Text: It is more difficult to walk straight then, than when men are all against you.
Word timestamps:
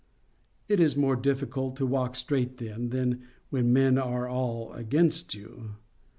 It 0.67 0.79
is 0.79 0.95
more 0.97 1.15
difficult 1.15 1.75
to 1.75 1.85
walk 1.85 2.15
straight 2.15 2.57
then, 2.57 2.89
than 2.89 3.21
when 3.51 3.71
men 3.71 3.99
are 3.99 4.27
all 4.27 4.73
against 4.73 5.35
you. 5.35 5.75